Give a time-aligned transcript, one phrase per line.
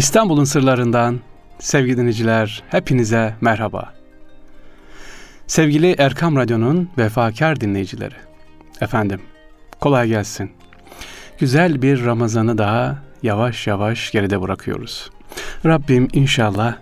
[0.00, 1.20] İstanbul'un sırlarından
[1.58, 3.92] sevgili dinleyiciler hepinize merhaba.
[5.46, 8.14] Sevgili Erkam Radyo'nun vefakar dinleyicileri.
[8.80, 9.20] Efendim
[9.80, 10.50] kolay gelsin.
[11.38, 15.10] Güzel bir Ramazan'ı daha yavaş yavaş geride bırakıyoruz.
[15.66, 16.76] Rabbim inşallah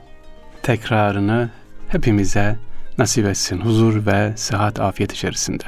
[0.62, 1.50] tekrarını
[1.88, 2.58] hepimize
[2.98, 3.60] nasip etsin.
[3.60, 5.64] Huzur ve sıhhat afiyet içerisinde.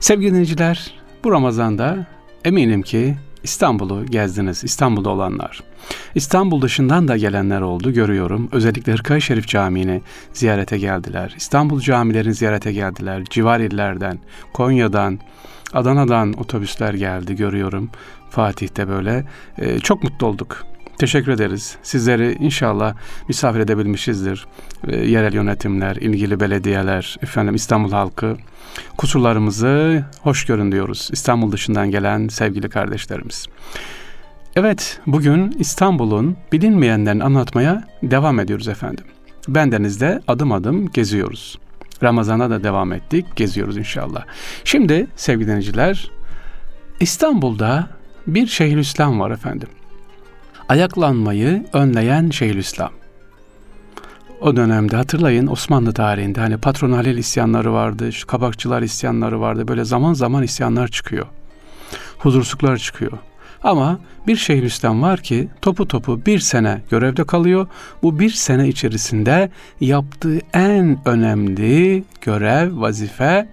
[0.00, 0.94] Sevgili dinleyiciler
[1.24, 2.06] bu Ramazan'da
[2.44, 5.62] eminim ki İstanbul'u gezdiniz, İstanbul'da olanlar.
[6.14, 8.48] İstanbul dışından da gelenler oldu görüyorum.
[8.52, 10.02] Özellikle Hırkaya Şerif Camii'ni
[10.32, 11.34] ziyarete geldiler.
[11.36, 13.24] İstanbul camilerini ziyarete geldiler.
[13.30, 14.18] Civar illerden,
[14.52, 15.18] Konya'dan,
[15.72, 17.90] Adana'dan otobüsler geldi görüyorum.
[18.30, 19.24] Fatih'te böyle.
[19.58, 20.71] Ee, çok mutlu olduk.
[20.98, 21.76] Teşekkür ederiz.
[21.82, 22.94] Sizleri inşallah
[23.28, 24.46] misafir edebilmişizdir.
[24.88, 28.36] Ee, yerel yönetimler, ilgili belediyeler, efendim İstanbul halkı
[28.96, 31.08] kusurlarımızı hoş görün diyoruz.
[31.12, 33.46] İstanbul dışından gelen sevgili kardeşlerimiz.
[34.56, 39.04] Evet, bugün İstanbul'un bilinmeyenlerini anlatmaya devam ediyoruz efendim.
[39.48, 41.58] Bendenizde adım adım geziyoruz.
[42.02, 44.24] Ramazan'a da devam ettik, geziyoruz inşallah.
[44.64, 46.10] Şimdi sevgili dinleyiciler,
[47.00, 47.88] İstanbul'da
[48.26, 49.68] bir Şeyhülislam var efendim.
[50.68, 52.90] Ayaklanmayı önleyen Şeyhülislam.
[54.40, 59.68] O dönemde hatırlayın Osmanlı tarihinde hani patronalil isyanları vardı, kabakçılar isyanları vardı.
[59.68, 61.26] Böyle zaman zaman isyanlar çıkıyor.
[62.18, 63.12] Huzursuzluklar çıkıyor.
[63.62, 67.66] Ama bir Şeyhülislam var ki topu topu bir sene görevde kalıyor.
[68.02, 73.48] Bu bir sene içerisinde yaptığı en önemli görev, vazife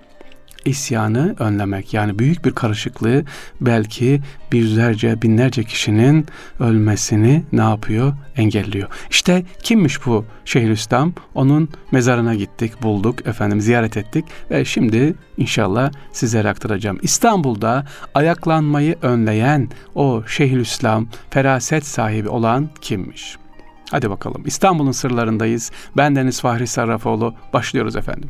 [0.65, 1.93] isyanı önlemek.
[1.93, 3.23] Yani büyük bir karışıklığı
[3.61, 4.21] belki
[4.51, 6.25] yüzlerce, binlerce kişinin
[6.59, 8.13] ölmesini ne yapıyor?
[8.35, 8.89] Engelliyor.
[9.09, 11.13] İşte kimmiş bu Şeyhülislam?
[11.35, 16.99] Onun mezarına gittik, bulduk, efendim ziyaret ettik ve şimdi inşallah sizlere aktaracağım.
[17.01, 23.37] İstanbul'da ayaklanmayı önleyen o Şeyhülislam, feraset sahibi olan kimmiş?
[23.91, 24.43] Hadi bakalım.
[24.45, 25.71] İstanbul'un sırlarındayız.
[25.97, 27.33] Ben Deniz Fahri Sarrafoğlu.
[27.53, 28.29] Başlıyoruz efendim.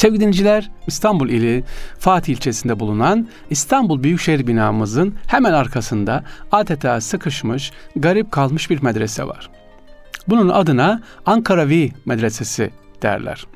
[0.00, 1.64] Sevgili dinleyiciler, İstanbul ili
[1.98, 9.50] Fatih ilçesinde bulunan İstanbul Büyükşehir binamızın hemen arkasında adeta sıkışmış, garip kalmış bir medrese var.
[10.28, 12.70] Bunun adına Ankaravi Medresesi
[13.02, 13.46] derler.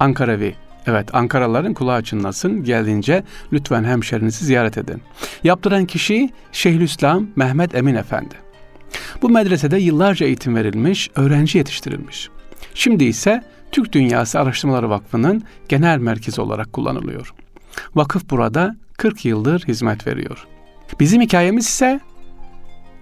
[0.00, 0.54] Ankaravi.
[0.86, 2.64] Evet Ankaralıların kulağı çınlasın.
[2.64, 5.02] Geldiğince lütfen hemşerinizi ziyaret edin.
[5.44, 8.34] Yaptıran kişi Şeyhülislam Mehmet Emin Efendi.
[9.22, 12.28] Bu medresede yıllarca eğitim verilmiş, öğrenci yetiştirilmiş.
[12.74, 13.42] Şimdi ise
[13.74, 17.34] Türk Dünyası Araştırmaları Vakfı'nın genel merkezi olarak kullanılıyor.
[17.94, 20.46] Vakıf burada 40 yıldır hizmet veriyor.
[21.00, 22.00] Bizim hikayemiz ise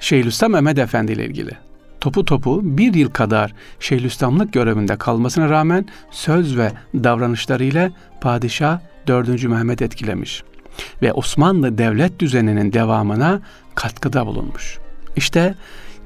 [0.00, 1.50] Şeyhülislam Mehmet Efendi ile ilgili.
[2.00, 7.90] Topu topu bir yıl kadar Şeyhülislamlık görevinde kalmasına rağmen söz ve davranışlarıyla
[8.20, 9.44] Padişah 4.
[9.44, 10.42] Mehmet etkilemiş
[11.02, 13.40] ve Osmanlı devlet düzeninin devamına
[13.74, 14.78] katkıda bulunmuş.
[15.16, 15.54] İşte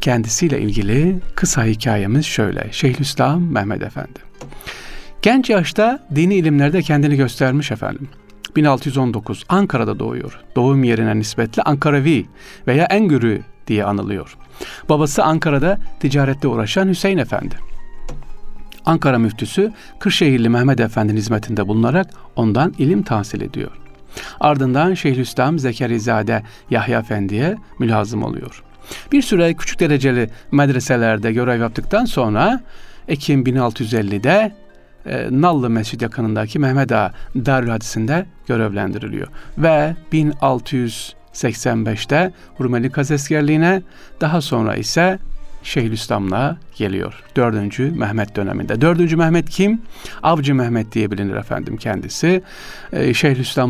[0.00, 2.72] kendisiyle ilgili kısa hikayemiz şöyle.
[2.72, 4.25] Şeyhülislam Mehmet Efendi.
[5.22, 8.08] Genç yaşta dini ilimlerde kendini göstermiş efendim.
[8.56, 10.40] 1619 Ankara'da doğuyor.
[10.56, 12.26] Doğum yerine nispetle Ankaravi
[12.66, 14.36] veya Engürü diye anılıyor.
[14.88, 17.54] Babası Ankara'da ticarette uğraşan Hüseyin Efendi.
[18.84, 23.70] Ankara müftüsü Kırşehirli Mehmet Efendi'nin hizmetinde bulunarak ondan ilim tahsil ediyor.
[24.40, 28.62] Ardından Şeyhülislam Zekerizade Yahya Efendi'ye mülazım oluyor.
[29.12, 32.60] Bir süre küçük dereceli medreselerde görev yaptıktan sonra
[33.08, 34.52] Ekim 1650'de
[35.06, 39.28] e, Nallı Mescid yakınındaki Mehmet Ağa Darül Hadis'inde görevlendiriliyor.
[39.58, 43.82] Ve 1685'te Rumeli Kazeskerliğine
[44.20, 45.18] daha sonra ise
[45.66, 47.22] Şeyhülislam'la geliyor.
[47.36, 48.80] Dördüncü Mehmet döneminde.
[48.80, 49.82] Dördüncü Mehmet kim?
[50.22, 52.42] Avcı Mehmet diye bilinir efendim kendisi.
[52.92, 53.14] Ee,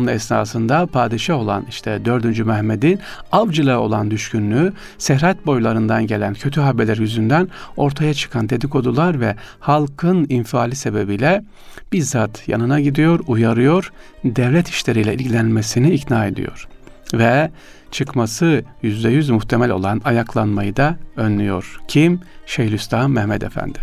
[0.07, 2.99] esnasında padişah olan işte dördüncü Mehmet'in
[3.31, 7.47] avcılığa olan düşkünlüğü Serhat boylarından gelen kötü haberler yüzünden
[7.77, 11.43] ortaya çıkan dedikodular ve halkın infiali sebebiyle
[11.91, 13.91] bizzat yanına gidiyor, uyarıyor,
[14.23, 16.67] devlet işleriyle ilgilenmesini ikna ediyor.
[17.13, 17.49] Ve
[17.91, 21.79] çıkması yüzde yüz muhtemel olan ayaklanmayı da önlüyor.
[21.87, 22.19] Kim?
[22.45, 23.79] Şeyhülislam Mehmet Efendi.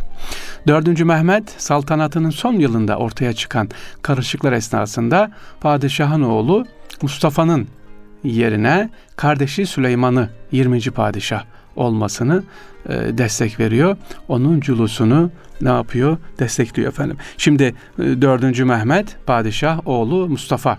[0.67, 3.69] Dördüncü Mehmet saltanatının son yılında ortaya çıkan
[4.03, 5.31] karışıklar esnasında
[5.61, 6.67] padişahın oğlu
[7.03, 7.69] Mustafa'nın
[8.25, 10.81] yerine kardeşi Süleyman'ı 20.
[10.81, 11.45] padişah
[11.77, 12.43] olmasını
[12.89, 13.97] e, destek veriyor.
[14.29, 15.31] Onun culusunu
[15.61, 16.19] ne yapıyor?
[16.39, 17.17] Destekliyor efendim.
[17.39, 18.59] Şimdi e, 4.
[18.59, 20.79] Mehmet padişah oğlu Mustafa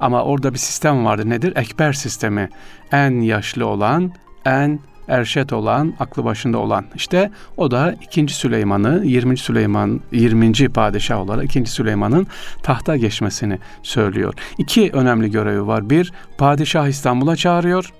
[0.00, 1.30] ama orada bir sistem vardı.
[1.30, 1.56] Nedir?
[1.56, 2.48] Ekber sistemi.
[2.92, 4.12] En yaşlı olan
[4.44, 6.84] en erşet olan, aklı başında olan.
[6.94, 8.28] İşte o da 2.
[8.28, 9.36] Süleyman'ı 20.
[9.36, 10.68] Süleyman 20.
[10.68, 11.66] padişah olarak 2.
[11.66, 12.26] Süleyman'ın
[12.62, 14.34] tahta geçmesini söylüyor.
[14.58, 15.90] İki önemli görevi var.
[15.90, 17.92] Bir, padişah İstanbul'a çağırıyor.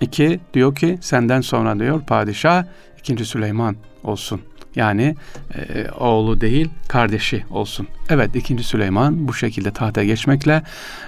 [0.00, 2.64] İki, diyor ki senden sonra diyor padişah
[2.98, 3.24] 2.
[3.24, 4.40] Süleyman olsun.
[4.78, 5.16] Yani
[5.54, 7.88] e, oğlu değil kardeşi olsun.
[8.10, 10.62] Evet ikinci Süleyman bu şekilde tahta geçmekle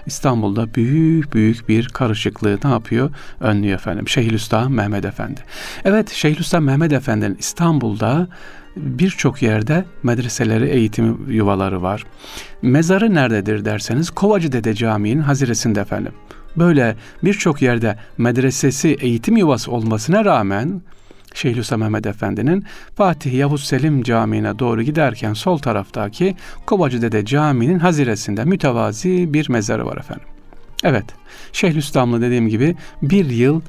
[0.06, 3.11] İstanbul'da büyük büyük bir karışıklığı ne yapıyor?
[3.40, 4.08] Önlüyor efendim.
[4.08, 5.40] Şeyhülislam Mehmet Efendi.
[5.84, 8.28] Evet Şeyhülislam Mehmet Efendi'nin İstanbul'da
[8.76, 12.05] birçok yerde medreseleri, eğitim yuvaları var.
[12.62, 16.12] Mezarı nerededir derseniz Kovacı Dede Camii'nin haziresinde efendim.
[16.56, 20.82] Böyle birçok yerde medresesi, eğitim yuvası olmasına rağmen
[21.34, 22.64] Şeyhülislam Mehmet Efendi'nin
[22.96, 26.36] Fatih Yavuz Selim Camii'ne doğru giderken sol taraftaki
[26.66, 30.26] Kovacı Dede Camii'nin haziresinde mütevazi bir mezarı var efendim.
[30.84, 31.04] Evet,
[31.52, 33.60] Şeyhülislam'la dediğim gibi bir yıl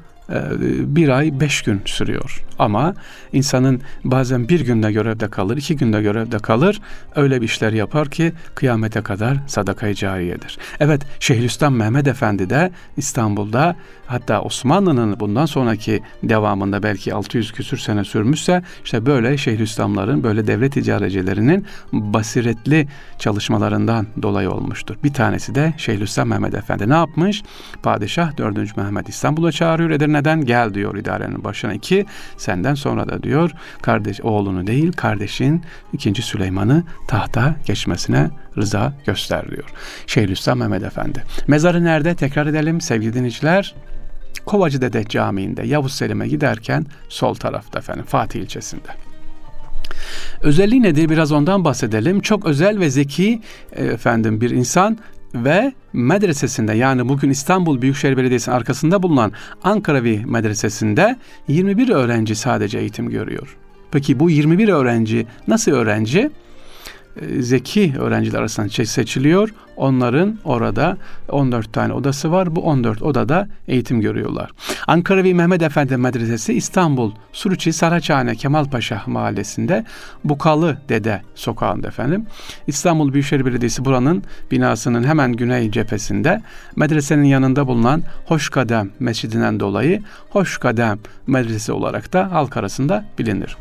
[0.80, 2.44] bir ay beş gün sürüyor.
[2.58, 2.94] Ama
[3.32, 6.80] insanın bazen bir günde görevde kalır, iki günde görevde kalır.
[7.16, 10.58] Öyle bir işler yapar ki kıyamete kadar sadakayı cariyedir.
[10.80, 13.76] Evet Şeyhülislam Mehmet Efendi de İstanbul'da
[14.06, 20.76] hatta Osmanlı'nın bundan sonraki devamında belki 600 küsür sene sürmüşse işte böyle Şeyhülislamların böyle devlet
[20.76, 22.88] icarecilerinin basiretli
[23.18, 24.96] çalışmalarından dolayı olmuştur.
[25.04, 27.42] Bir tanesi de Şeyhülislam Mehmet Efendi ne yapmış?
[27.82, 28.76] Padişah 4.
[28.76, 31.72] Mehmet İstanbul'a çağırıyor Edirne neden gel diyor idarenin başına.
[31.72, 33.50] iki senden sonra da diyor
[33.82, 39.70] kardeş oğlunu değil kardeşin ikinci Süleyman'ı tahta geçmesine rıza göster diyor.
[40.06, 41.24] Şeyhülislam Mehmet Efendi.
[41.46, 42.14] Mezarı nerede?
[42.14, 43.74] Tekrar edelim sevgili dinleyiciler.
[44.46, 48.88] Kovacı Dede Camii'nde Yavuz Selim'e giderken sol tarafta efendim Fatih ilçesinde.
[50.42, 51.08] Özelliği nedir?
[51.08, 52.20] Biraz ondan bahsedelim.
[52.20, 53.40] Çok özel ve zeki
[53.72, 54.98] e, efendim bir insan
[55.34, 59.32] ve medresesinde yani bugün İstanbul Büyükşehir Belediyesi'nin arkasında bulunan
[59.64, 61.16] Ankaravi Medresesi'nde
[61.48, 63.56] 21 öğrenci sadece eğitim görüyor.
[63.90, 66.30] Peki bu 21 öğrenci nasıl öğrenci?
[67.20, 69.54] Ee, zeki öğrenciler arasından seçiliyor.
[69.82, 70.96] Onların orada
[71.28, 72.56] 14 tane odası var.
[72.56, 74.50] Bu 14 odada eğitim görüyorlar.
[74.86, 79.84] Ankara ve Mehmet Efendi Medresesi İstanbul Suruçi Saraçhane Kemalpaşa mahallesinde
[80.24, 82.26] Bukalı Dede sokağında efendim.
[82.66, 86.42] İstanbul Büyükşehir Belediyesi buranın binasının hemen güney cephesinde
[86.76, 93.56] medresenin yanında bulunan Hoşkadem Mescidinden dolayı Hoşkadem Medresesi olarak da halk arasında bilinir.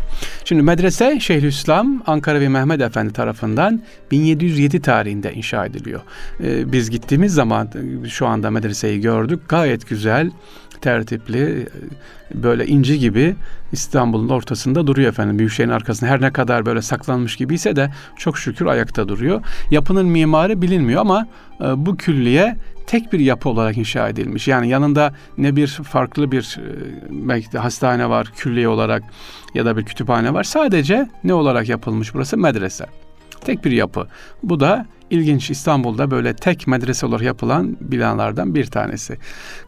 [0.45, 3.81] Şimdi medrese Şeyhülislam Ankara ve Mehmet Efendi tarafından
[4.11, 6.01] 1707 tarihinde inşa ediliyor.
[6.43, 7.69] Ee, biz gittiğimiz zaman
[8.09, 9.49] şu anda medreseyi gördük.
[9.49, 10.31] Gayet güzel,
[10.81, 11.67] tertipli,
[12.33, 13.35] böyle inci gibi
[13.71, 15.39] İstanbul'un ortasında duruyor efendim.
[15.39, 19.41] Büyükşehir'in arkasında her ne kadar böyle saklanmış gibiyse de çok şükür ayakta duruyor.
[19.71, 21.27] Yapının mimarı bilinmiyor ama
[21.61, 24.47] e, bu külliye tek bir yapı olarak inşa edilmiş.
[24.47, 26.63] Yani yanında ne bir farklı bir e,
[27.09, 29.03] belki de hastane var külliye olarak
[29.53, 30.43] ya da bir kütüphane var.
[30.43, 32.37] Sadece ne olarak yapılmış burası?
[32.37, 32.85] Medrese.
[33.41, 34.07] Tek bir yapı.
[34.43, 39.17] Bu da ilginç İstanbul'da böyle tek medrese olarak yapılan binalardan bir tanesi.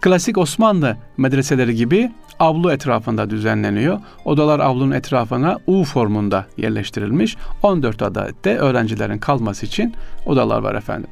[0.01, 3.99] Klasik Osmanlı medreseleri gibi avlu etrafında düzenleniyor.
[4.25, 7.37] Odalar avlunun etrafına U formunda yerleştirilmiş.
[7.63, 9.93] 14 adette öğrencilerin kalması için
[10.25, 11.09] odalar var efendim.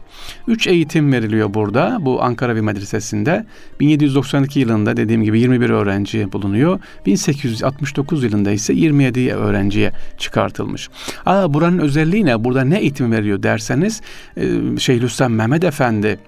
[0.47, 3.45] 3 eğitim veriliyor burada bu Ankara bir medresesinde.
[3.79, 6.79] 1792 yılında dediğim gibi 21 öğrenci bulunuyor.
[7.05, 10.89] 1869 yılında ise 27 öğrenciye çıkartılmış.
[11.25, 12.43] Aa, buranın özelliği ne?
[12.43, 14.01] Burada ne eğitim veriyor derseniz
[14.37, 16.19] e, Şeyhülislam Mehmet Efendi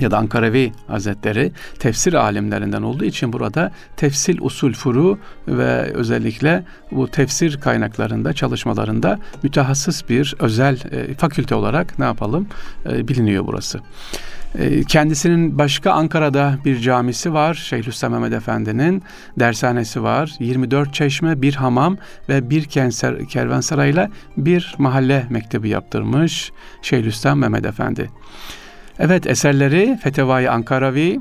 [0.00, 7.08] ya da Ankaravi Hazretleri tefsir alimlerinden olduğu için burada tefsil usul furu ve özellikle bu
[7.08, 12.46] tefsir kaynaklarında çalışmalarında mütehassıs bir özel e, fakülte olarak ne yapalım
[12.90, 13.80] e, biliniyor burası.
[14.58, 17.54] E, kendisinin başka Ankara'da bir camisi var.
[17.54, 19.02] Şeyhülislam Mehmet Efendi'nin
[19.38, 20.32] dershanesi var.
[20.38, 21.96] 24 çeşme, bir hamam
[22.28, 22.64] ve bir
[23.28, 28.10] kervansarayla bir mahalle mektebi yaptırmış Şeyhülislam Mehmet Efendi.
[28.98, 31.20] Evet eserleri Fetevai Ankaravi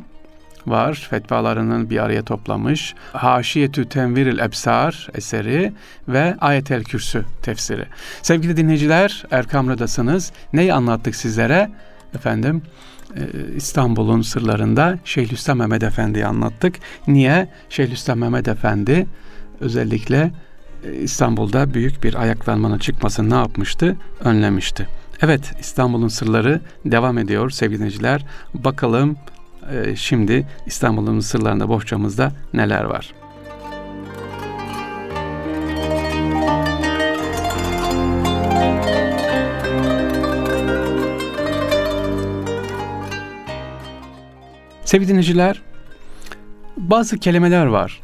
[0.68, 1.08] var.
[1.10, 2.96] Fetvalarının bir araya toplamış.
[3.14, 5.74] Haşiyetü Tenviril Ebsar eseri
[6.08, 7.86] ve Ayetel Kürsü tefsiri.
[8.22, 10.32] Sevgili dinleyiciler Erkam Radasınız.
[10.54, 11.70] Neyi anlattık sizlere?
[12.16, 12.62] Efendim
[13.16, 13.22] e,
[13.56, 16.76] İstanbul'un sırlarında Şeyhülislam Mehmet Efendi'yi anlattık.
[17.08, 17.48] Niye?
[17.70, 19.08] Şeyhülislam Mehmet Efendi
[19.60, 20.32] özellikle
[20.84, 23.96] e, İstanbul'da büyük bir ayaklanmanın çıkmasını ne yapmıştı?
[24.24, 24.88] Önlemişti.
[25.22, 28.26] Evet İstanbul'un sırları devam ediyor sevgili dinleyiciler.
[28.54, 29.18] Bakalım
[29.72, 33.14] e, şimdi İstanbul'un sırlarında bohçamızda neler var.
[44.86, 45.62] Sevgili dinleyiciler,
[46.78, 48.02] bazı kelimeler var.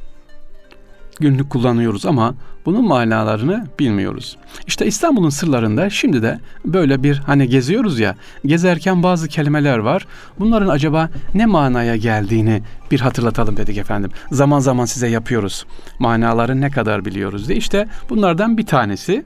[1.19, 2.35] Günlük kullanıyoruz ama
[2.65, 4.37] bunun manalarını bilmiyoruz.
[4.67, 10.07] İşte İstanbul'un sırlarında şimdi de böyle bir hani geziyoruz ya, gezerken bazı kelimeler var.
[10.39, 12.61] Bunların acaba ne manaya geldiğini
[12.91, 14.11] bir hatırlatalım dedik efendim.
[14.31, 15.65] Zaman zaman size yapıyoruz.
[15.99, 17.57] Manaları ne kadar biliyoruz diye.
[17.57, 19.25] İşte bunlardan bir tanesi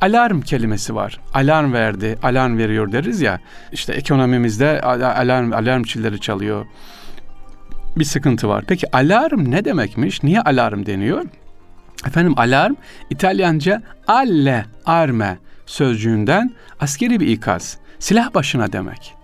[0.00, 1.20] alarm kelimesi var.
[1.34, 3.40] Alarm verdi, alarm veriyor deriz ya.
[3.72, 6.66] İşte ekonomimizde alarm alarm çilleri çalıyor
[7.96, 8.64] bir sıkıntı var.
[8.66, 10.22] Peki alarm ne demekmiş?
[10.22, 11.24] Niye alarm deniyor?
[12.06, 12.74] Efendim alarm
[13.10, 17.78] İtalyanca alle arme sözcüğünden askeri bir ikaz.
[17.98, 19.14] Silah başına demek.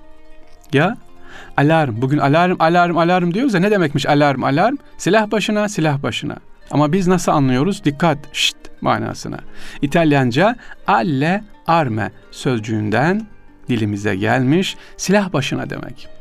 [0.73, 0.97] Ya
[1.57, 4.77] alarm bugün alarm alarm alarm diyoruz ya ne demekmiş alarm alarm?
[4.99, 6.37] Silah başına silah başına.
[6.71, 7.85] Ama biz nasıl anlıyoruz?
[7.85, 9.39] Dikkat, şşt manasına.
[9.83, 10.57] İtalyanca
[10.87, 13.27] alle arme sözcüğünden
[13.69, 16.18] dilimize gelmiş silah başına demek.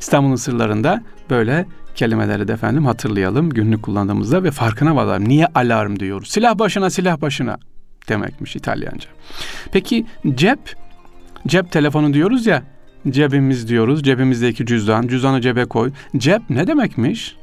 [0.00, 5.28] İstanbul'un sırlarında böyle kelimeleri de efendim hatırlayalım günlük kullandığımızda ve farkına varalım.
[5.28, 6.28] Niye alarm diyoruz?
[6.30, 7.58] Silah başına silah başına
[8.08, 9.08] demekmiş İtalyanca.
[9.72, 10.58] Peki cep,
[11.46, 12.62] cep telefonu diyoruz ya
[13.08, 14.02] cebimiz diyoruz.
[14.02, 15.92] Cebimizdeki cüzdan, cüzdanı cebe koy.
[16.16, 17.36] Cep ne demekmiş?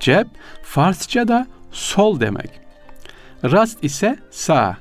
[0.00, 0.26] Cep
[0.62, 2.50] Farsça'da sol demek.
[3.44, 4.76] Rast ise sağ.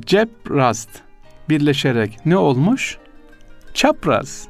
[0.00, 0.88] Cep rast
[1.48, 2.98] birleşerek ne olmuş?
[3.74, 4.48] Çapraz.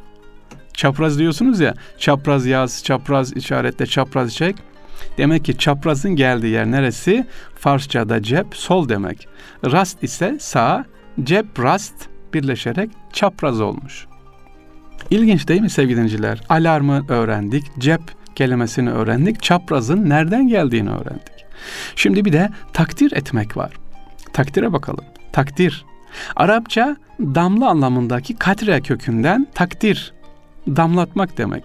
[0.74, 4.56] Çapraz diyorsunuz ya, çapraz yaz, çapraz işaretle çapraz çek.
[5.18, 7.26] Demek ki çaprazın geldiği yer neresi?
[7.54, 9.28] Farsçada cep sol demek.
[9.72, 10.84] Rast ise sağ,
[11.22, 11.94] cep rast
[12.34, 14.06] birleşerek çapraz olmuş.
[15.10, 16.40] İlginç değil mi sevgili dinleyiciler?
[16.48, 18.00] Alarmı öğrendik, cep
[18.34, 21.44] kelimesini öğrendik, çaprazın nereden geldiğini öğrendik.
[21.96, 23.72] Şimdi bir de takdir etmek var.
[24.32, 25.04] Takdire bakalım.
[25.32, 25.84] Takdir.
[26.36, 30.14] Arapça damla anlamındaki katre kökünden takdir
[30.66, 31.64] damlatmak demek.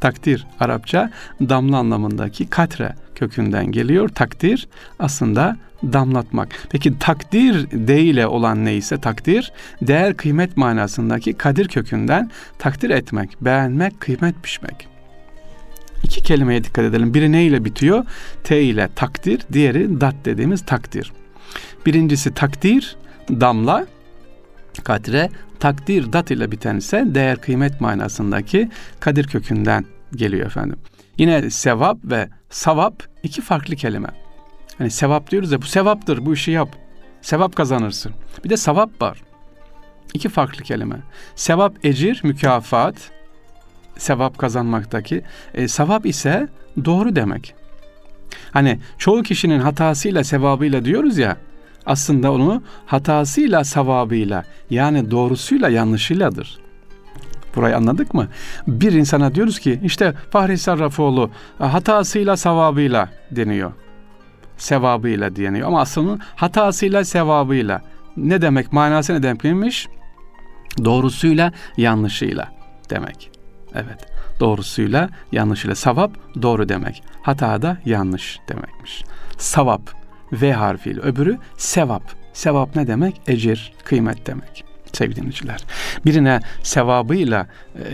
[0.00, 1.10] Takdir Arapça
[1.40, 4.08] damla anlamındaki katre kökünden geliyor.
[4.08, 4.68] Takdir
[4.98, 6.48] aslında damlatmak.
[6.70, 14.44] Peki takdir değile olan neyse takdir değer kıymet manasındaki kadir kökünden takdir etmek, beğenmek, kıymet
[14.44, 14.88] biçmek.
[16.02, 17.14] İki kelimeye dikkat edelim.
[17.14, 18.04] Biri ne ile bitiyor?
[18.44, 21.12] T ile takdir, diğeri dat dediğimiz takdir.
[21.86, 22.96] Birincisi takdir,
[23.28, 23.86] damla,
[24.84, 25.28] kadre
[25.60, 30.76] takdir dat ile biten ise değer kıymet manasındaki kadir kökünden geliyor efendim.
[31.18, 34.08] Yine sevap ve savap iki farklı kelime.
[34.78, 36.76] Hani sevap diyoruz ya bu sevaptır bu işi yap.
[37.22, 38.12] Sevap kazanırsın.
[38.44, 39.22] Bir de savap var.
[40.14, 40.96] İki farklı kelime.
[41.34, 43.10] Sevap ecir, mükafat.
[43.96, 45.22] Sevap kazanmaktaki.
[45.54, 46.48] E, savap ise
[46.84, 47.54] doğru demek.
[48.52, 51.36] Hani çoğu kişinin hatasıyla sevabıyla diyoruz ya
[51.90, 56.58] aslında onu hatasıyla savabıyla yani doğrusuyla yanlışıyladır.
[57.56, 58.28] Burayı anladık mı?
[58.66, 63.72] Bir insana diyoruz ki işte Fahri Sarrafoğlu hatasıyla savabıyla deniyor.
[64.56, 67.82] Sevabıyla deniyor ama aslında hatasıyla sevabıyla.
[68.16, 68.72] Ne demek?
[68.72, 69.88] Manası ne demekmiş?
[70.84, 72.48] Doğrusuyla yanlışıyla
[72.90, 73.30] demek.
[73.74, 74.06] Evet.
[74.40, 75.74] Doğrusuyla yanlışıyla.
[75.74, 76.10] Savap
[76.42, 77.02] doğru demek.
[77.22, 79.04] Hata da yanlış demekmiş.
[79.38, 79.99] Savap
[80.32, 81.00] V harfiyle.
[81.00, 82.02] Öbürü sevap.
[82.32, 83.20] Sevap ne demek?
[83.26, 85.64] Ecir, kıymet demek sevgili dinleyiciler.
[86.04, 87.46] Birine sevabıyla,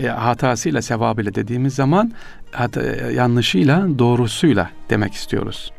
[0.03, 2.11] e, hatasıyla, sevabıyla dediğimiz zaman
[2.51, 5.71] hata, e, yanlışıyla, doğrusuyla demek istiyoruz.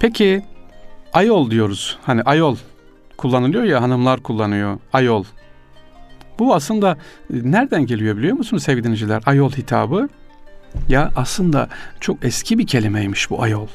[0.00, 0.42] Peki
[1.12, 1.98] ayol diyoruz.
[2.02, 2.56] Hani ayol
[3.16, 4.78] kullanılıyor ya hanımlar kullanıyor.
[4.92, 5.24] Ayol.
[6.38, 6.96] Bu aslında e,
[7.42, 9.22] nereden geliyor biliyor musunuz sevgili dinleyiciler?
[9.26, 10.08] Ayol hitabı.
[10.88, 11.68] Ya aslında
[12.00, 13.66] çok eski bir kelimeymiş bu ayol.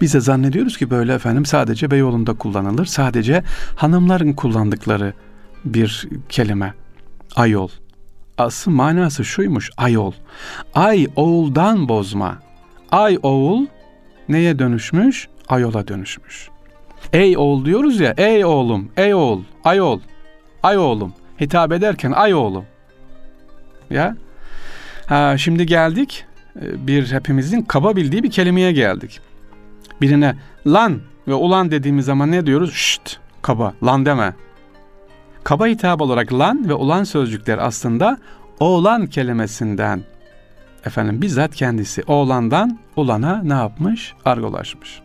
[0.00, 2.86] Biz de zannediyoruz ki böyle efendim sadece Beyoğlu'nda kullanılır.
[2.86, 3.42] Sadece
[3.76, 5.12] hanımların kullandıkları
[5.64, 6.74] bir kelime.
[7.36, 7.68] Ayol.
[8.38, 10.12] Asıl manası şuymuş ayol.
[10.74, 12.38] Ay oğuldan bozma.
[12.90, 13.66] Ay oğul
[14.28, 15.28] neye dönüşmüş?
[15.48, 16.48] Ayola dönüşmüş.
[17.12, 20.00] Ey oğul diyoruz ya, ey oğlum, ey oğul, ay oğul,
[20.62, 21.12] ay oğlum.
[21.40, 22.64] Hitap ederken ay oğlum.
[23.90, 24.16] Ya.
[25.06, 26.24] Ha, şimdi geldik
[26.62, 29.20] e, bir hepimizin kaba bildiği bir kelimeye geldik
[30.00, 32.72] birine lan ve ulan dediğimiz zaman ne diyoruz?
[32.74, 34.34] Şşt kaba lan deme.
[35.44, 38.18] Kaba hitap olarak lan ve ulan sözcükler aslında
[38.60, 40.02] oğlan kelimesinden
[40.84, 44.14] efendim bizzat kendisi oğlandan ulana ne yapmış?
[44.24, 45.00] Argolaşmış.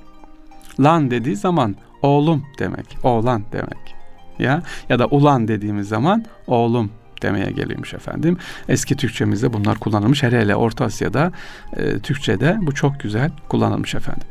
[0.80, 3.96] Lan dediği zaman oğlum demek, oğlan demek.
[4.39, 8.38] Ya ya da ulan dediğimiz zaman oğlum demeye geliyormuş efendim.
[8.69, 10.24] Eski Türkçemizde bunlar kullanılmış.
[10.24, 11.31] Hele hele Orta Asya'da
[11.77, 14.24] e, Türkçe'de bu çok güzel kullanılmış efendim.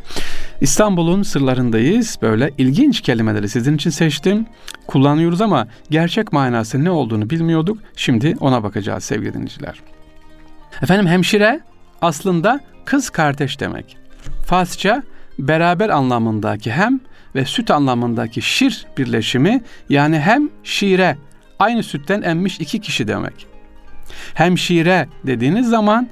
[0.60, 2.18] İstanbul'un sırlarındayız.
[2.22, 4.46] Böyle ilginç kelimeleri sizin için seçtim.
[4.86, 7.78] Kullanıyoruz ama gerçek manası ne olduğunu bilmiyorduk.
[7.96, 9.80] Şimdi ona bakacağız sevgili dinleyiciler.
[10.82, 11.60] Efendim hemşire
[12.02, 13.96] aslında kız kardeş demek.
[14.46, 15.02] Farsça
[15.38, 17.00] beraber anlamındaki hem
[17.34, 21.16] ve süt anlamındaki şir birleşimi yani hem şire
[21.58, 23.46] aynı sütten emmiş iki kişi demek.
[24.34, 26.08] Hem şire dediğiniz zaman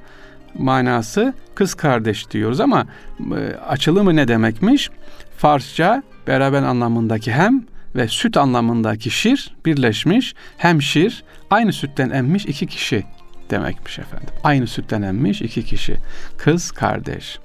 [0.57, 2.85] manası kız kardeş diyoruz ama
[3.19, 4.89] e, açılımı ne demekmiş?
[5.37, 7.63] Farsça beraber anlamındaki hem
[7.95, 10.33] ve süt anlamındaki şir birleşmiş.
[10.57, 13.03] Hem şir aynı sütten emmiş iki kişi
[13.49, 14.29] demekmiş efendim.
[14.43, 15.97] Aynı sütten emmiş iki kişi.
[16.37, 17.39] Kız kardeş.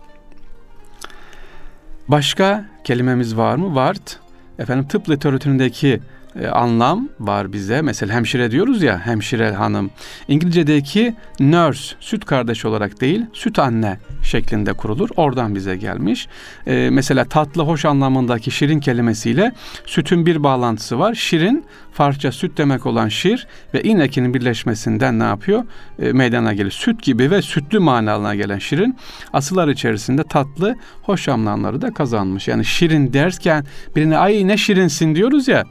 [2.09, 3.75] Başka kelimemiz var mı?
[3.75, 4.21] Vart.
[4.59, 6.01] Efendim tıp literatüründeki
[6.39, 7.83] e, anlam var bize.
[7.83, 9.91] Mesela hemşire diyoruz ya, hemşire hanım.
[10.29, 15.09] İngilizce'deki nurse, süt kardeş olarak değil, süt anne şeklinde kurulur.
[15.17, 16.29] Oradan bize gelmiş.
[16.67, 19.53] E, mesela tatlı, hoş anlamındaki şirin kelimesiyle
[19.87, 21.15] sütün bir bağlantısı var.
[21.15, 25.65] Şirin, Farsça süt demek olan şir ve inekinin birleşmesinden ne yapıyor?
[25.99, 26.71] E, meydana gelir.
[26.71, 28.97] Süt gibi ve sütlü manalarına gelen şirin
[29.33, 32.49] asıllar içerisinde tatlı, hoş anlamları da kazanmış.
[32.49, 33.65] Yani şirin derken
[33.97, 35.65] birine ay ne şirinsin diyoruz ya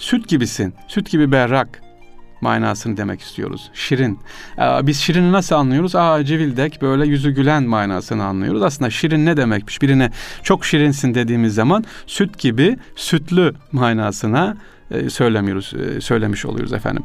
[0.00, 1.82] süt gibisin, süt gibi berrak
[2.40, 3.70] manasını demek istiyoruz.
[3.74, 4.18] Şirin.
[4.58, 5.94] Biz şirini nasıl anlıyoruz?
[5.96, 8.62] Aa civildek böyle yüzü gülen manasını anlıyoruz.
[8.62, 9.82] Aslında şirin ne demekmiş?
[9.82, 10.10] Birine
[10.42, 14.56] çok şirinsin dediğimiz zaman süt gibi sütlü manasına
[14.90, 17.02] e, söylemiyoruz, e, söylemiş oluyoruz efendim.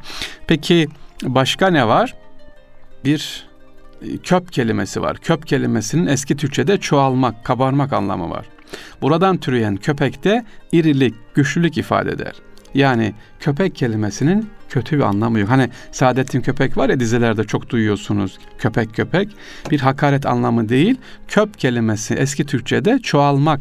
[0.48, 0.88] Peki
[1.24, 2.14] başka ne var?
[3.06, 3.48] Bir
[4.02, 5.18] e, köp kelimesi var.
[5.18, 8.46] Köp kelimesinin eski Türkçe'de çoğalmak, kabarmak anlamı var.
[9.02, 12.34] Buradan türeyen köpekte irilik, güçlülük ifade eder.
[12.76, 15.50] Yani köpek kelimesinin kötü bir anlamı yok.
[15.50, 18.38] Hani Saadettin Köpek var ya dizilerde çok duyuyorsunuz.
[18.58, 19.30] Köpek köpek
[19.72, 20.98] bir hakaret anlamı değil.
[21.28, 23.60] Köp kelimesi eski Türkçe'de çoğalmak,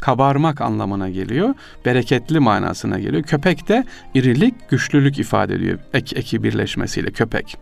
[0.00, 1.54] kabarmak anlamına geliyor.
[1.84, 3.22] Bereketli manasına geliyor.
[3.22, 5.78] Köpek de irilik, güçlülük ifade ediyor.
[5.94, 7.56] Ek, eki birleşmesiyle köpek.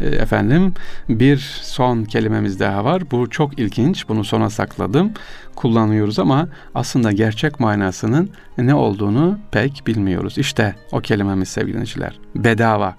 [0.00, 0.74] E, efendim
[1.08, 3.10] bir son kelimemiz daha var.
[3.10, 4.08] Bu çok ilginç.
[4.08, 5.12] Bunu sona sakladım.
[5.56, 10.38] Kullanıyoruz ama aslında gerçek manasının ne olduğunu pek bilmiyoruz.
[10.38, 12.18] İşte o kelimemiz sevgili dinleyiciler.
[12.34, 12.96] Bedava.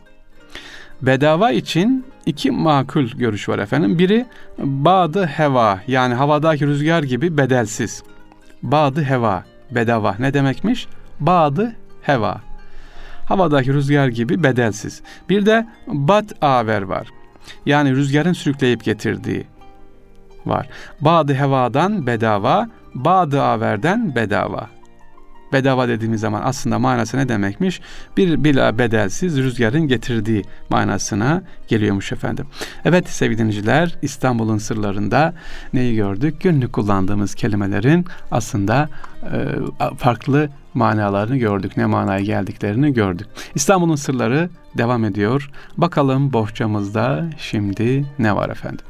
[1.01, 4.00] Bedava için iki makul görüş var efendim.
[4.00, 4.26] Biri
[4.58, 8.04] badı heva yani havadaki rüzgar gibi bedelsiz.
[8.63, 10.88] Badı heva bedava ne demekmiş?
[11.19, 12.41] Badı heva
[13.28, 15.02] havadaki rüzgar gibi bedelsiz.
[15.30, 17.08] Bir de bat aver var.
[17.66, 19.48] Yani rüzgarın sürükleyip getirdiği
[20.46, 20.68] var.
[21.02, 24.70] Badı hevadan bedava, badı averden bedava.
[25.54, 27.82] Bedava dediğimiz zaman aslında manası ne demekmiş?
[28.18, 32.48] Bir bila bedelsiz rüzgarın getirdiği manasına geliyormuş efendim.
[32.86, 35.34] Evet sevgili dinleyiciler İstanbul'un sırlarında
[35.74, 36.42] neyi gördük?
[36.42, 38.90] Günlük kullandığımız kelimelerin aslında
[39.24, 41.78] e, farklı manalarını gördük.
[41.78, 43.28] Ne manaya geldiklerini gördük.
[43.56, 45.52] İstanbul'un sırları devam ediyor.
[45.78, 48.86] Bakalım bohçamızda şimdi ne var efendim?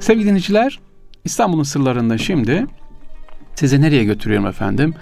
[0.00, 0.80] Sevgili dinleyiciler,
[1.24, 2.66] İstanbul'un sırlarında şimdi
[3.54, 4.94] size nereye götürüyorum efendim?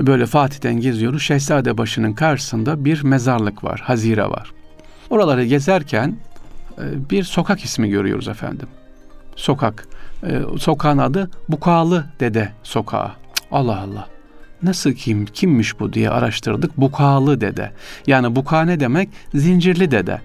[0.00, 1.22] Böyle Fatih'ten geziyoruz.
[1.22, 4.52] Şehzade başının karşısında bir mezarlık var, hazire var.
[5.10, 6.16] Oraları gezerken
[6.78, 8.68] e, bir sokak ismi görüyoruz efendim.
[9.36, 9.88] Sokak.
[10.26, 13.10] E, sokağın adı Bukalı Dede Sokağı.
[13.50, 14.06] Allah Allah.
[14.62, 16.76] Nasıl kim, kimmiş bu diye araştırdık.
[16.76, 17.72] Bukalı Dede.
[18.06, 19.08] Yani buka ne demek?
[19.34, 20.20] Zincirli Dede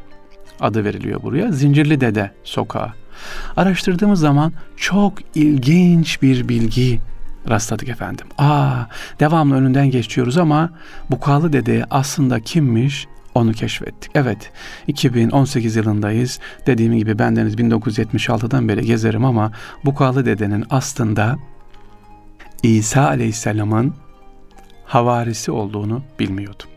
[0.60, 1.52] adı veriliyor buraya.
[1.52, 2.90] Zincirli Dede Sokağı.
[3.58, 7.00] Araştırdığımız zaman çok ilginç bir bilgi
[7.50, 8.28] rastladık efendim.
[8.38, 8.84] Aa,
[9.20, 10.70] devamlı önünden geçiyoruz ama
[11.10, 14.12] Bukalı Dede aslında kimmiş onu keşfettik.
[14.16, 14.52] Evet
[14.88, 16.40] 2018 yılındayız.
[16.68, 19.52] Dediğim gibi bendeniz 1976'dan beri gezerim ama
[19.86, 21.38] Bukalı Dede'nin aslında
[22.64, 23.94] İsa Aleyhisselam'ın
[24.86, 26.68] havarisi olduğunu bilmiyordum.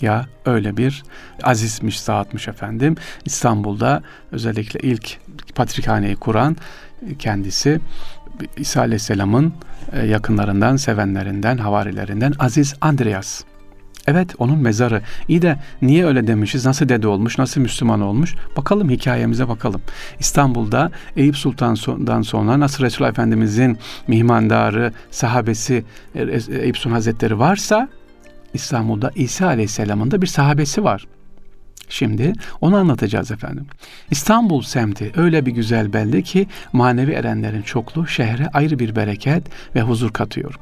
[0.00, 1.02] Ya öyle bir
[1.42, 2.96] azizmiş, saatmiş efendim.
[3.24, 4.02] İstanbul'da
[4.32, 5.18] özellikle ilk
[5.54, 6.56] patrikhaneyi kuran
[7.18, 7.80] kendisi
[8.56, 9.52] İsa Aleyhisselam'ın
[9.92, 13.44] e, yakınlarından, sevenlerinden, havarilerinden Aziz Andreas.
[14.06, 15.02] Evet onun mezarı.
[15.28, 16.66] İyi de niye öyle demişiz?
[16.66, 17.38] Nasıl dede olmuş?
[17.38, 18.34] Nasıl Müslüman olmuş?
[18.56, 19.80] Bakalım hikayemize bakalım.
[20.18, 26.20] İstanbul'da Eyüp Sultan'dan sonra nasıl Resulullah Efendimizin mihmandarı, sahabesi e,
[26.62, 27.88] Eyüp Sultan Hazretleri varsa
[28.54, 31.06] İstanbul'da İsa Aleyhisselam'ın da bir sahabesi var.
[31.88, 33.66] Şimdi onu anlatacağız efendim.
[34.10, 39.42] İstanbul semti öyle bir güzel belli ki manevi erenlerin çokluğu şehre ayrı bir bereket
[39.74, 40.58] ve huzur katıyor.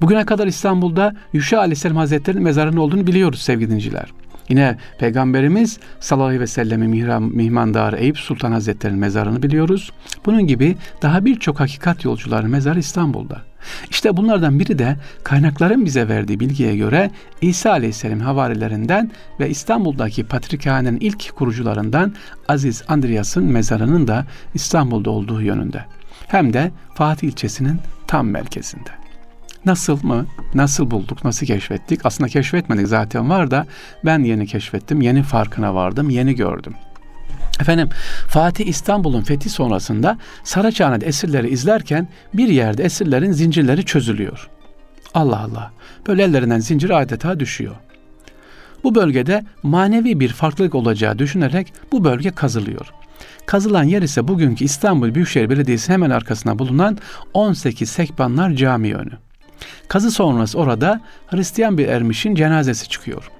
[0.00, 4.12] Bugüne kadar İstanbul'da Yuşa Aleyhisselam Hazretleri'nin mezarının olduğunu biliyoruz sevgili dinciler.
[4.48, 6.90] Yine Peygamberimiz sallallahu aleyhi ve sellemin
[7.34, 9.92] mihmandarı Eyüp Sultan Hazretleri'nin mezarını biliyoruz.
[10.26, 13.42] Bunun gibi daha birçok hakikat yolcuların mezarı İstanbul'da.
[13.90, 21.00] İşte bunlardan biri de kaynakların bize verdiği bilgiye göre İsa Aleyhisselam havarilerinden ve İstanbul'daki Patrikhane'nin
[21.00, 22.14] ilk kurucularından
[22.48, 25.84] Aziz Andreas'ın mezarının da İstanbul'da olduğu yönünde.
[26.28, 29.03] Hem de Fatih ilçesinin tam merkezinde.
[29.66, 30.26] Nasıl mı?
[30.54, 31.24] Nasıl bulduk?
[31.24, 32.00] Nasıl keşfettik?
[32.06, 33.66] Aslında keşfetmedik zaten var da
[34.04, 35.00] ben yeni keşfettim.
[35.00, 36.10] Yeni farkına vardım.
[36.10, 36.74] Yeni gördüm.
[37.60, 37.88] Efendim
[38.28, 44.48] Fatih İstanbul'un fethi sonrasında Saraçhane'de esirleri izlerken bir yerde esirlerin zincirleri çözülüyor.
[45.14, 45.72] Allah Allah.
[46.06, 47.74] Böyle ellerinden zincir adeta düşüyor.
[48.84, 52.92] Bu bölgede manevi bir farklılık olacağı düşünerek bu bölge kazılıyor.
[53.46, 56.98] Kazılan yer ise bugünkü İstanbul Büyükşehir Belediyesi hemen arkasında bulunan
[57.34, 59.23] 18 Sekbanlar Camii önü.
[59.88, 63.30] Kazı sonrası orada Hristiyan bir ermişin cenazesi çıkıyor.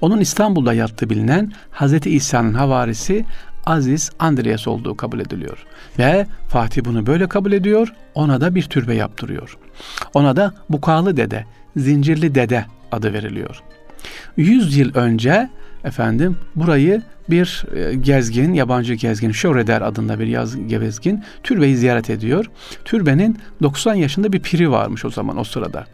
[0.00, 2.06] Onun İstanbul'da yattığı bilinen Hz.
[2.06, 3.24] İsa'nın havarisi
[3.66, 5.66] Aziz Andreas olduğu kabul ediliyor.
[5.98, 9.58] Ve Fatih bunu böyle kabul ediyor, ona da bir türbe yaptırıyor.
[10.14, 11.44] Ona da Bukalı Dede,
[11.76, 13.62] Zincirli Dede adı veriliyor.
[14.36, 15.48] 100 yıl önce
[15.84, 22.44] efendim burayı bir e, gezgin, yabancı gezgin, Şöhreder adında bir yaz gezgin türbeyi ziyaret ediyor.
[22.84, 25.86] Türbenin 90 yaşında bir piri varmış o zaman o sırada.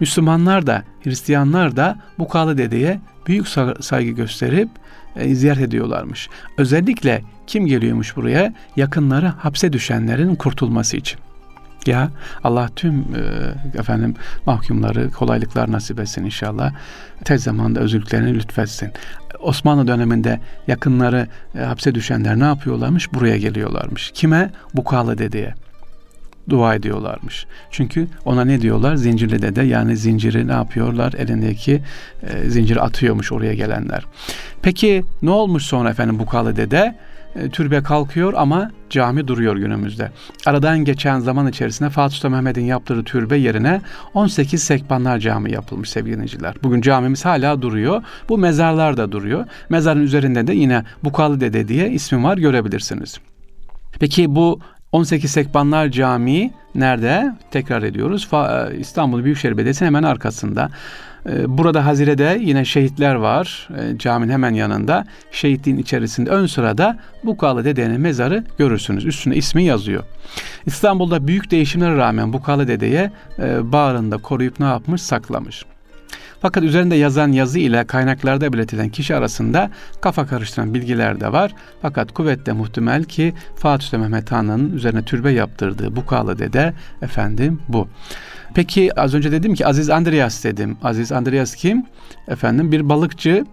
[0.00, 3.48] Müslümanlar da Hristiyanlar da bu Kalı Dede'ye büyük
[3.80, 4.68] saygı gösterip
[5.16, 6.28] e, ziyaret ediyorlarmış.
[6.58, 8.54] Özellikle kim geliyormuş buraya?
[8.76, 11.20] Yakınları hapse düşenlerin kurtulması için.
[11.86, 12.10] Ya
[12.44, 14.14] Allah tüm e, efendim
[14.46, 16.72] mahkumları kolaylıklar nasip etsin inşallah.
[17.24, 18.90] Tez zamanda özürlüklerini lütfetsin.
[19.44, 21.26] Osmanlı döneminde yakınları
[21.58, 23.14] e, hapse düşenler ne yapıyorlarmış?
[23.14, 24.10] Buraya geliyorlarmış.
[24.14, 24.50] Kime?
[24.74, 25.54] Bukalı dedeye
[26.48, 27.46] dua ediyorlarmış.
[27.70, 28.96] Çünkü ona ne diyorlar?
[28.96, 31.12] Zincirli dede yani zinciri ne yapıyorlar?
[31.12, 31.82] Elindeki
[32.22, 34.04] e, zinciri atıyormuş oraya gelenler.
[34.62, 36.94] Peki ne olmuş sonra efendim Bukalı dede?
[37.36, 40.10] E, türbe kalkıyor ama cami duruyor günümüzde.
[40.46, 43.80] Aradan geçen zaman içerisinde Fatih Sultan Mehmet'in yaptırdığı türbe yerine
[44.14, 46.54] 18 Sekbanlar Camii yapılmış sevgili dinleyiciler.
[46.62, 48.02] Bugün camimiz hala duruyor.
[48.28, 49.46] Bu mezarlar da duruyor.
[49.68, 53.18] Mezarın üzerinde de yine Bukalı Dede diye ismi var görebilirsiniz.
[54.00, 54.60] Peki bu
[54.92, 57.32] 18 Sekbanlar Camii nerede?
[57.50, 58.28] Tekrar ediyoruz.
[58.32, 60.70] E, İstanbul Büyükşehir Belediyesi hemen arkasında.
[61.26, 63.68] Ee, burada Hazire'de yine şehitler var.
[63.78, 65.06] E, caminin hemen yanında.
[65.32, 69.04] Şehitliğin içerisinde ön sırada Bukalı Dede'nin mezarı görürsünüz.
[69.04, 70.04] Üstüne ismi yazıyor.
[70.66, 75.02] İstanbul'da büyük değişimlere rağmen Bukalı Dede'ye e, bağrında koruyup ne yapmış?
[75.02, 75.64] Saklamış.
[76.44, 81.54] Fakat üzerinde yazan yazı ile kaynaklarda belirtilen kişi arasında kafa karıştıran bilgiler de var.
[81.82, 87.88] Fakat kuvvetle muhtemel ki Fatih Sultan Mehmet Han'ın üzerine türbe yaptırdığı Bukalı Dede efendim bu.
[88.54, 90.76] Peki az önce dedim ki Aziz Andreas dedim.
[90.82, 91.86] Aziz Andreas kim?
[92.28, 93.44] Efendim bir balıkçı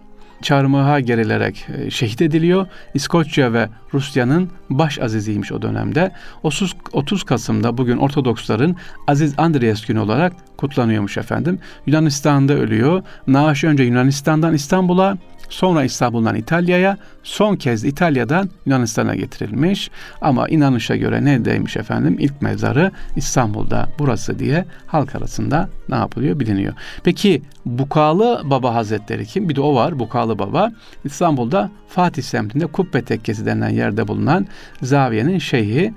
[0.42, 2.66] çarmıha gerilerek e, şehit ediliyor.
[2.94, 6.12] İskoçya ve Rusya'nın baş aziziymiş o dönemde.
[6.42, 11.58] 30, 30 Kasım'da bugün Ortodoksların Aziz Andreas günü olarak kutlanıyormuş efendim.
[11.86, 13.02] Yunanistan'da ölüyor.
[13.26, 15.18] Naaş önce Yunanistan'dan İstanbul'a,
[15.52, 19.90] Sonra İstanbul'dan İtalya'ya, son kez İtalya'dan Yunanistan'a getirilmiş.
[20.20, 22.16] Ama inanışa göre ne demiş efendim?
[22.18, 26.74] İlk mezarı İstanbul'da burası diye halk arasında ne yapılıyor biliniyor.
[27.04, 29.48] Peki Bukalı Baba Hazretleri kim?
[29.48, 30.72] Bir de o var Bukalı Baba.
[31.04, 34.46] İstanbul'da Fatih semtinde Kubbe Tekkesi denilen yerde bulunan
[34.82, 35.92] zaviyenin şeyhi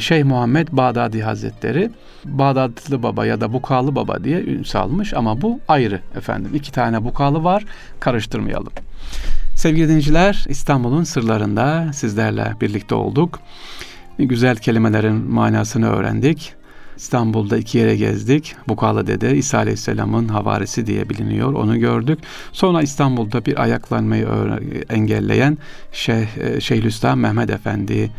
[0.00, 1.90] Şeyh Muhammed Bağdadi Hazretleri.
[2.24, 6.50] Bağdatlı Baba ya da Bukalı Baba diye ün salmış ama bu ayrı efendim.
[6.54, 7.64] İki tane Bukalı var
[8.00, 8.72] karıştırmayalım.
[9.56, 13.40] Sevgili dinleyiciler İstanbul'un sırlarında sizlerle birlikte olduk.
[14.18, 16.54] Güzel kelimelerin manasını öğrendik.
[17.00, 18.56] İstanbul'da iki yere gezdik.
[18.68, 21.52] Bukala Dede İsa Aleyhisselam'ın havarisi diye biliniyor.
[21.52, 22.18] Onu gördük.
[22.52, 24.28] Sonra İstanbul'da bir ayaklanmayı
[24.90, 25.58] engelleyen
[25.92, 28.10] Şeyh, e, Şeyhülislam Mehmet Efendi e,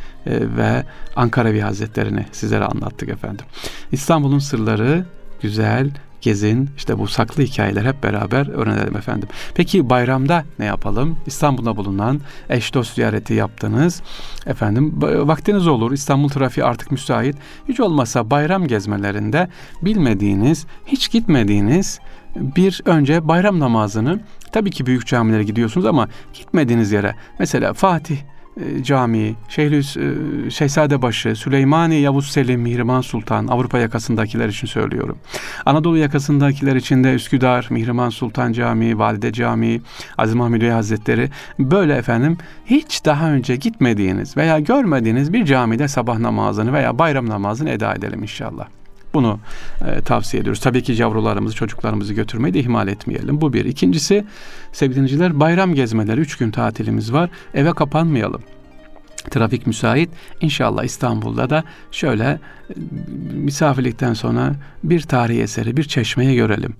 [0.57, 0.83] ve
[1.15, 3.45] Ankaravi Hazretlerini sizlere anlattık efendim.
[3.91, 5.05] İstanbul'un sırları
[5.41, 5.91] güzel,
[6.21, 6.69] gezin.
[6.77, 9.29] İşte bu saklı hikayeler hep beraber öğrenelim efendim.
[9.55, 11.17] Peki bayramda ne yapalım?
[11.25, 14.01] İstanbul'da bulunan eş dost ziyareti yaptınız.
[14.45, 15.91] Efendim vaktiniz olur.
[15.91, 17.35] İstanbul trafiği artık müsait.
[17.67, 19.49] Hiç olmazsa bayram gezmelerinde
[19.81, 21.99] bilmediğiniz, hiç gitmediğiniz
[22.35, 24.19] bir önce bayram namazını
[24.51, 28.17] tabii ki büyük camilere gidiyorsunuz ama gitmediğiniz yere mesela Fatih
[28.81, 30.13] Camii, Şeyhüs e,
[30.49, 35.17] Şehzadebaşı, Süleymani Yavuz Selim, Mihrimah Sultan, Avrupa yakasındakiler için söylüyorum.
[35.65, 39.81] Anadolu yakasındakiler için de Üsküdar, Mihrimah Sultan Camii, Valide Camii,
[40.17, 46.73] Aziz Mahmud Hazretleri böyle efendim hiç daha önce gitmediğiniz veya görmediğiniz bir camide sabah namazını
[46.73, 48.67] veya bayram namazını eda edelim inşallah.
[49.13, 49.39] Bunu
[49.87, 50.61] e, tavsiye ediyoruz.
[50.61, 53.41] Tabii ki yavrularımızı, çocuklarımızı götürmeyi de ihmal etmeyelim.
[53.41, 53.65] Bu bir.
[53.65, 54.25] İkincisi
[54.71, 56.21] sevgili dinleyiciler bayram gezmeleri.
[56.21, 57.29] Üç gün tatilimiz var.
[57.53, 58.41] Eve kapanmayalım.
[59.29, 60.09] Trafik müsait.
[60.41, 62.39] İnşallah İstanbul'da da şöyle e,
[63.33, 66.75] misafirlikten sonra bir tarihi eseri, bir çeşmeyi görelim.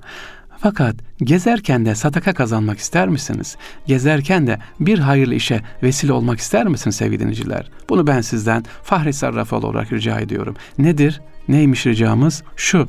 [0.62, 3.58] Fakat gezerken de sadaka kazanmak ister misiniz?
[3.88, 7.70] Gezerken de bir hayırlı işe vesile olmak ister misiniz sevgili dinleyiciler?
[7.90, 10.56] Bunu ben sizden Fahri Sarrafoğlu olarak rica ediyorum.
[10.78, 11.22] Nedir?
[11.48, 12.44] Neymiş ricamız?
[12.56, 12.88] Şu,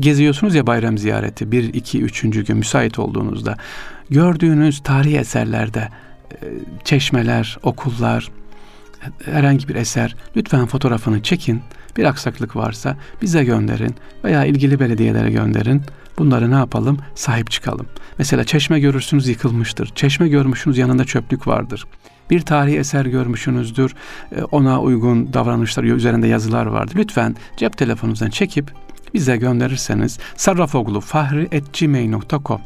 [0.00, 3.56] geziyorsunuz ya bayram ziyareti bir, iki, üçüncü gün müsait olduğunuzda
[4.10, 5.88] gördüğünüz tarihi eserlerde
[6.32, 6.36] e,
[6.84, 8.30] çeşmeler, okullar,
[9.24, 11.62] herhangi bir eser lütfen fotoğrafını çekin.
[11.96, 15.82] Bir aksaklık varsa bize gönderin veya ilgili belediyelere gönderin.
[16.18, 16.98] Bunları ne yapalım?
[17.14, 17.86] Sahip çıkalım.
[18.18, 19.92] Mesela çeşme görürsünüz yıkılmıştır.
[19.94, 21.86] Çeşme görmüşsünüz yanında çöplük vardır.
[22.30, 23.94] Bir tarihi eser görmüşsünüzdür.
[24.36, 26.96] E, ona uygun davranışlar üzerinde yazılar vardır.
[26.96, 28.72] Lütfen cep telefonunuzdan çekip
[29.14, 32.60] bize gönderirseniz sarrafoglu.fahri.gmail.com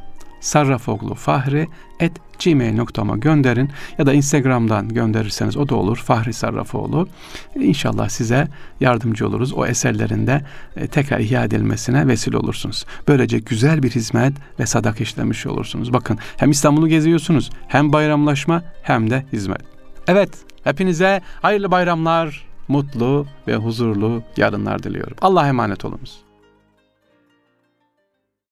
[2.39, 7.09] sarrafoglu.fahri.gmail.com'a gönderin ya da Instagram'dan gönderirseniz o da olur Fahri Sarrafoğlu.
[7.55, 8.49] İnşallah size
[8.81, 9.53] yardımcı oluruz.
[9.53, 10.45] O eserlerinde
[10.77, 12.87] e, tekrar ihya edilmesine vesile olursunuz.
[13.09, 15.93] Böylece güzel bir hizmet ve sadak işlemiş olursunuz.
[15.93, 19.63] Bakın hem İstanbul'u geziyorsunuz hem bayramlaşma hem de hizmet.
[20.09, 20.31] Evet
[20.65, 25.17] hepinize hayırlı bayramlar, mutlu ve huzurlu yarınlar diliyorum.
[25.23, 26.24] Allah'a emanet olunuz.